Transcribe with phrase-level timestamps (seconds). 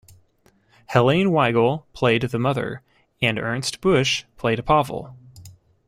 [0.87, 2.81] Helene Weigel played the Mother
[3.21, 5.15] and Ernst Busch played Pavel.